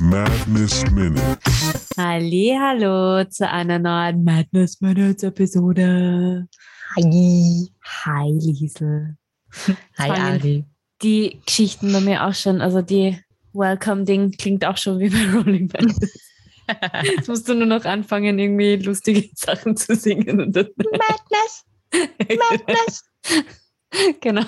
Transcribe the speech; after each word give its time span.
Madness 0.00 0.90
Minutes. 0.92 1.90
Hallo 1.98 3.22
zu 3.24 3.46
einer 3.46 3.78
neuen 3.78 4.24
Madness 4.24 4.80
Minutes 4.80 5.22
Episode. 5.22 6.48
Hi. 6.96 7.68
Hi 7.84 8.30
Liesel. 8.32 9.18
Hi, 9.98 10.10
Ari. 10.10 10.64
Die 11.02 11.42
Geschichten 11.44 11.92
bei 11.92 12.00
mir 12.00 12.24
auch 12.24 12.32
schon, 12.32 12.62
also 12.62 12.80
die 12.80 13.22
Welcome-Ding 13.52 14.32
klingt 14.38 14.64
auch 14.64 14.78
schon 14.78 15.00
wie 15.00 15.10
bei 15.10 15.32
Rolling 15.34 15.70
Madness. 15.70 16.32
Jetzt 17.02 17.28
musst 17.28 17.46
du 17.46 17.54
nur 17.54 17.66
noch 17.66 17.84
anfangen, 17.84 18.38
irgendwie 18.38 18.76
lustige 18.76 19.28
Sachen 19.34 19.76
zu 19.76 19.94
singen. 19.94 20.40
Und 20.40 20.56
dann 20.56 20.68
Madness. 20.78 21.64
Madness. 22.50 23.04
genau. 24.22 24.46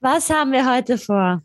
Was 0.00 0.30
haben 0.30 0.50
wir 0.50 0.68
heute 0.68 0.98
vor? 0.98 1.44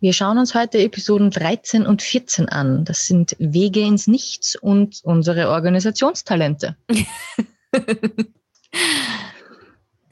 Wir 0.00 0.12
schauen 0.12 0.38
uns 0.38 0.54
heute 0.54 0.78
Episoden 0.78 1.30
13 1.30 1.86
und 1.86 2.02
14 2.02 2.48
an. 2.48 2.84
Das 2.84 3.06
sind 3.06 3.36
Wege 3.38 3.80
ins 3.80 4.06
Nichts 4.06 4.56
und 4.56 5.00
unsere 5.04 5.50
Organisationstalente. 5.50 6.76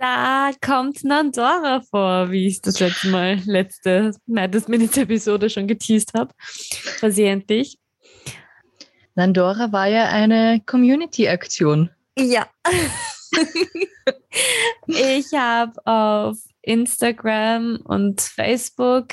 Da 0.02 0.50
kommt 0.60 1.04
Nandora 1.04 1.80
vor, 1.80 2.32
wie 2.32 2.48
ich 2.48 2.60
das 2.60 2.80
letzte 2.80 3.06
Mal, 3.06 3.38
letzte 3.44 4.10
Madness 4.26 4.66
Minutes 4.66 4.96
Episode 4.96 5.48
schon 5.48 5.68
geteased 5.68 6.12
habe. 6.14 6.34
Versehentlich. 6.40 7.78
Nandora 9.14 9.70
war 9.70 9.86
ja 9.86 10.08
eine 10.08 10.60
Community-Aktion. 10.66 11.90
Ja. 12.18 12.48
ich 14.88 15.32
habe 15.34 15.86
auf 15.86 16.36
Instagram 16.62 17.78
und 17.84 18.20
Facebook 18.20 19.10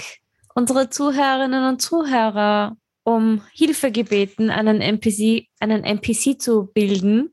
unsere 0.55 0.89
Zuhörerinnen 0.89 1.67
und 1.67 1.81
Zuhörer 1.81 2.75
um 3.03 3.43
Hilfe 3.53 3.91
gebeten, 3.91 4.49
einen 4.49 4.81
NPC, 4.81 5.47
einen 5.59 5.83
NPC 5.83 6.39
zu 6.39 6.67
bilden 6.73 7.31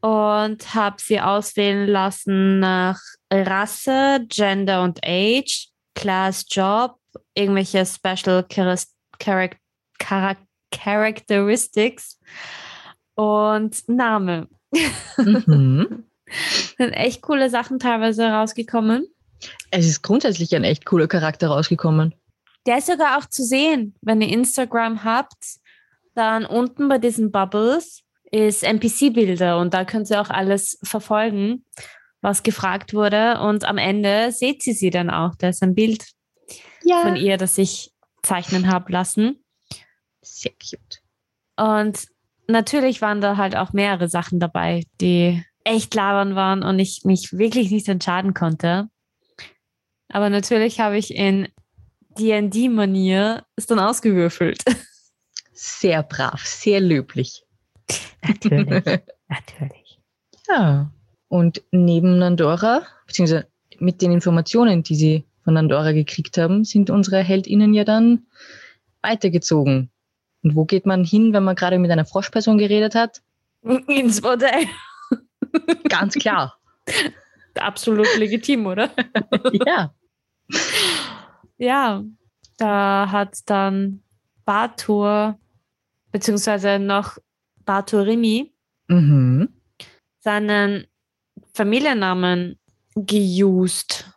und 0.00 0.74
habe 0.74 0.96
sie 1.00 1.20
auswählen 1.20 1.88
lassen 1.88 2.60
nach 2.60 3.00
Rasse, 3.32 4.24
Gender 4.28 4.82
und 4.82 5.00
Age, 5.04 5.68
Class, 5.94 6.46
Job, 6.48 6.96
irgendwelche 7.34 7.84
Special 7.84 8.46
Charac- 8.48 9.56
Characteristics 10.72 12.18
und 13.14 13.88
Name. 13.88 14.48
Mhm. 15.16 16.04
sind 16.78 16.92
echt 16.92 17.22
coole 17.22 17.50
Sachen 17.50 17.78
teilweise 17.78 18.28
rausgekommen. 18.28 19.06
Es 19.70 19.86
ist 19.86 20.02
grundsätzlich 20.02 20.54
ein 20.54 20.64
echt 20.64 20.84
cooler 20.84 21.06
Charakter 21.08 21.48
rausgekommen. 21.48 22.14
Der 22.66 22.78
ist 22.78 22.86
sogar 22.86 23.18
auch 23.18 23.26
zu 23.26 23.42
sehen, 23.42 23.94
wenn 24.02 24.20
ihr 24.20 24.28
Instagram 24.28 25.04
habt, 25.04 25.58
dann 26.14 26.44
unten 26.44 26.88
bei 26.88 26.98
diesen 26.98 27.30
Bubbles 27.30 28.02
ist 28.30 28.62
NPC-Bilder 28.62 29.58
und 29.58 29.74
da 29.74 29.84
könnt 29.84 30.10
ihr 30.10 30.20
auch 30.20 30.30
alles 30.30 30.78
verfolgen, 30.82 31.64
was 32.20 32.42
gefragt 32.42 32.94
wurde. 32.94 33.40
Und 33.40 33.64
am 33.64 33.78
Ende 33.78 34.30
seht 34.32 34.66
ihr 34.66 34.74
sie 34.74 34.90
dann 34.90 35.10
auch. 35.10 35.34
Da 35.36 35.48
ist 35.48 35.62
ein 35.62 35.74
Bild 35.74 36.04
Ja. 36.82 37.00
von 37.02 37.16
ihr, 37.16 37.36
das 37.38 37.58
ich 37.58 37.92
zeichnen 38.22 38.70
habe 38.70 38.92
lassen. 38.92 39.42
Sehr 40.22 40.52
cute. 40.52 41.00
Und 41.56 42.06
natürlich 42.46 43.00
waren 43.02 43.20
da 43.20 43.36
halt 43.36 43.56
auch 43.56 43.72
mehrere 43.72 44.08
Sachen 44.08 44.38
dabei, 44.38 44.84
die 45.00 45.42
echt 45.64 45.94
labern 45.94 46.34
waren 46.34 46.62
und 46.62 46.78
ich 46.78 47.02
mich 47.04 47.32
wirklich 47.32 47.70
nicht 47.70 47.88
entscheiden 47.88 48.34
konnte. 48.34 48.88
Aber 50.10 50.28
natürlich 50.30 50.80
habe 50.80 50.98
ich 50.98 51.14
in 51.14 51.48
D&D-Manier 52.18 53.44
es 53.56 53.66
dann 53.66 53.78
ausgewürfelt. 53.78 54.62
Sehr 55.52 56.02
brav, 56.02 56.40
sehr 56.46 56.80
löblich. 56.80 57.44
Natürlich, 58.26 58.84
natürlich. 59.28 60.00
Ja. 60.48 60.90
Und 61.28 61.62
neben 61.70 62.18
Nandora, 62.18 62.82
beziehungsweise 63.06 63.46
mit 63.78 64.00
den 64.00 64.10
Informationen, 64.10 64.82
die 64.82 64.94
sie 64.94 65.24
von 65.44 65.52
Nandora 65.52 65.92
gekriegt 65.92 66.38
haben, 66.38 66.64
sind 66.64 66.88
unsere 66.88 67.22
HeldInnen 67.22 67.74
ja 67.74 67.84
dann 67.84 68.26
weitergezogen. 69.02 69.90
Und 70.42 70.56
wo 70.56 70.64
geht 70.64 70.86
man 70.86 71.04
hin, 71.04 71.34
wenn 71.34 71.44
man 71.44 71.56
gerade 71.56 71.78
mit 71.78 71.90
einer 71.90 72.06
Froschperson 72.06 72.56
geredet 72.56 72.94
hat? 72.94 73.20
Ins 73.86 74.22
Bordell. 74.22 74.66
Ganz 75.90 76.14
klar. 76.14 76.58
Absolut 77.54 78.08
legitim, 78.16 78.66
oder? 78.66 78.90
ja. 79.66 79.92
Ja, 81.58 82.02
da 82.56 83.08
hat 83.10 83.38
dann 83.44 84.02
Batur, 84.46 85.38
beziehungsweise 86.10 86.78
noch 86.78 87.18
Batur 87.66 88.06
Rimi, 88.06 88.50
Mhm. 88.88 89.50
seinen 90.20 90.86
Familiennamen 91.52 92.58
geused. 92.94 94.10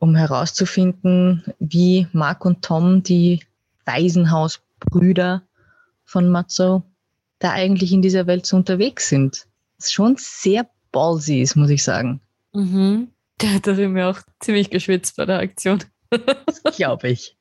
Um 0.00 0.16
herauszufinden, 0.16 1.44
wie 1.60 2.08
Mark 2.12 2.44
und 2.44 2.62
Tom, 2.64 3.02
die 3.04 3.44
Waisenhausbrüder 3.84 5.42
von 6.04 6.28
Matzo, 6.28 6.82
da 7.38 7.52
eigentlich 7.52 7.92
in 7.92 8.02
dieser 8.02 8.26
Welt 8.26 8.44
so 8.44 8.56
unterwegs 8.56 9.08
sind. 9.08 9.46
Was 9.78 9.92
schon 9.92 10.16
sehr 10.18 10.68
ballsy 10.90 11.40
ist, 11.42 11.54
muss 11.56 11.70
ich 11.70 11.84
sagen. 11.84 12.20
Mhm. 12.52 13.12
Der 13.40 13.54
hat 13.54 13.66
da 13.66 13.72
mir 13.74 14.08
auch 14.08 14.18
ziemlich 14.40 14.70
geschwitzt 14.70 15.16
bei 15.16 15.24
der 15.24 15.38
Aktion. 15.38 15.84
Glaube 16.76 17.10
ich. 17.10 17.36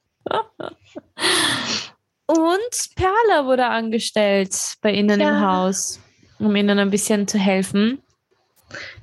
Und 2.28 2.96
Perla 2.96 3.46
wurde 3.46 3.66
angestellt 3.68 4.75
bei 4.81 4.91
ihnen 4.91 5.19
im 5.19 5.28
Ja. 5.28 5.40
Haus, 5.41 6.00
um 6.40 6.56
ihnen 6.56 6.78
ein 6.78 6.90
bisschen 6.90 7.28
zu 7.28 7.38
helfen. 7.40 8.02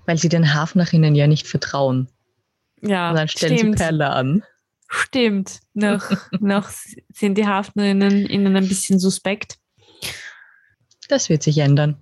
Weil 0.07 0.19
sie 0.19 0.29
den 0.29 0.53
Hafnerinnen 0.55 1.15
ja 1.15 1.27
nicht 1.27 1.47
vertrauen. 1.47 2.09
Ja, 2.83 3.11
Und 3.11 3.17
dann 3.17 3.29
stellen 3.29 3.57
stimmt. 3.59 3.79
sie 3.79 3.85
Perla 3.85 4.11
an. 4.13 4.43
Stimmt. 4.89 5.61
Noch, 5.73 6.11
noch 6.41 6.69
sind 7.13 7.39
die 7.39 7.47
Hafnerinnen 7.47 8.27
ihnen 8.27 8.55
ein 8.57 8.69
bisschen 8.69 8.99
suspekt. 8.99 9.57
Das 11.09 11.29
wird 11.31 11.43
sich 11.43 11.59
ändern. 11.59 11.97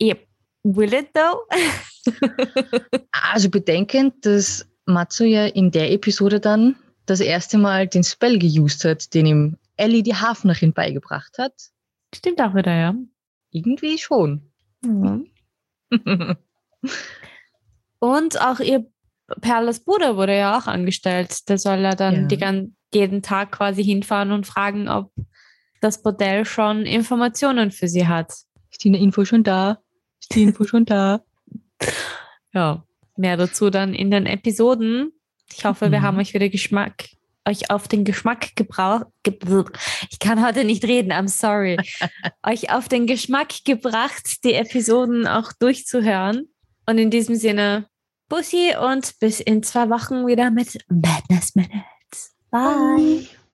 Yep. 0.00 0.26
Will 0.62 0.94
it 0.94 1.08
though? 1.14 1.40
Also 3.32 3.48
bedenkend, 3.50 4.26
dass 4.26 4.66
Matzo 4.86 5.24
ja 5.24 5.46
in 5.46 5.70
der 5.70 5.92
Episode 5.92 6.40
dann 6.40 6.76
das 7.06 7.20
erste 7.20 7.58
Mal 7.58 7.86
den 7.86 8.02
Spell 8.02 8.38
geused 8.38 8.84
hat, 8.84 9.14
den 9.14 9.26
ihm 9.26 9.56
Ellie 9.76 10.02
die 10.02 10.14
Hafnerin 10.14 10.72
beigebracht 10.72 11.38
hat. 11.38 11.52
Stimmt 12.14 12.40
auch 12.40 12.54
wieder, 12.54 12.74
ja. 12.74 12.94
Irgendwie 13.50 13.98
schon. 13.98 14.50
Mhm. 14.82 15.26
Und 17.98 18.40
auch 18.40 18.60
ihr 18.60 18.86
Perlas 19.40 19.80
Bruder 19.80 20.16
wurde 20.16 20.36
ja 20.36 20.58
auch 20.58 20.66
angestellt. 20.66 21.48
Der 21.48 21.58
soll 21.58 21.80
ja 21.80 21.94
dann 21.94 22.28
Ja. 22.28 22.62
jeden 22.92 23.22
Tag 23.22 23.52
quasi 23.52 23.84
hinfahren 23.84 24.32
und 24.32 24.46
fragen, 24.46 24.88
ob 24.88 25.12
das 25.80 26.02
Bordell 26.02 26.44
schon 26.44 26.84
Informationen 26.84 27.70
für 27.70 27.88
sie 27.88 28.08
hat. 28.08 28.32
Ist 28.70 28.82
die 28.84 28.88
Info 28.88 29.24
schon 29.24 29.44
da? 29.44 29.78
Ist 30.20 30.34
die 30.34 30.42
Info 30.42 30.64
schon 30.64 30.84
da? 30.84 31.22
Ja, 32.52 32.84
mehr 33.16 33.36
dazu 33.36 33.70
dann 33.70 33.94
in 33.94 34.10
den 34.10 34.26
Episoden. 34.26 35.12
Ich 35.52 35.64
hoffe, 35.64 35.90
wir 35.90 36.00
Mhm. 36.00 36.02
haben 36.02 36.18
euch 36.18 36.34
wieder 36.34 36.48
Geschmack, 36.48 37.08
euch 37.46 37.70
auf 37.70 37.88
den 37.88 38.04
Geschmack 38.04 38.54
gebraucht. 38.56 39.06
Ge 39.22 39.36
ich 40.10 40.18
kann 40.18 40.44
heute 40.44 40.64
nicht 40.64 40.84
reden, 40.84 41.12
I'm 41.12 41.28
sorry. 41.28 41.76
euch 42.46 42.70
auf 42.72 42.88
den 42.88 43.06
Geschmack 43.06 43.64
gebracht, 43.64 44.44
die 44.44 44.54
Episoden 44.54 45.26
auch 45.26 45.52
durchzuhören. 45.52 46.48
Und 46.86 46.98
in 46.98 47.10
diesem 47.10 47.34
Sinne, 47.36 47.86
Bussi 48.28 48.74
und 48.80 49.18
bis 49.20 49.40
in 49.40 49.62
zwei 49.62 49.90
Wochen 49.90 50.26
wieder 50.26 50.50
mit 50.50 50.78
Madness 50.88 51.54
Minutes. 51.54 52.34
Bye. 52.50 53.26